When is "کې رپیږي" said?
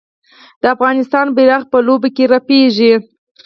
2.15-2.93